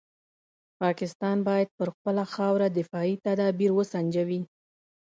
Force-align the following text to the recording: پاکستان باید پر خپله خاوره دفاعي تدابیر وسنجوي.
پاکستان 0.81 1.37
باید 1.47 1.67
پر 1.77 1.87
خپله 1.95 2.23
خاوره 2.33 2.67
دفاعي 2.79 3.13
تدابیر 3.25 3.71
وسنجوي. 3.73 4.41